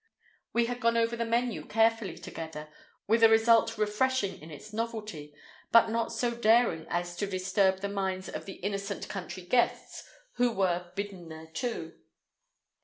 We 0.51 0.65
had 0.65 0.79
gone 0.81 0.97
over 0.97 1.15
the 1.15 1.25
menu 1.27 1.63
carefully 1.63 2.17
together, 2.17 2.69
with 3.05 3.21
a 3.21 3.29
result 3.29 3.77
refreshing 3.77 4.41
in 4.41 4.49
its 4.49 4.73
novelty, 4.73 5.31
but 5.71 5.89
not 5.91 6.11
so 6.11 6.31
daring 6.31 6.87
as 6.89 7.15
to 7.17 7.27
disturb 7.27 7.81
the 7.81 7.87
minds 7.87 8.27
of 8.27 8.45
the 8.45 8.53
innocent 8.65 9.07
country 9.09 9.43
guests 9.43 10.03
who 10.37 10.51
were 10.53 10.91
bidden 10.95 11.29
thereto. 11.29 11.91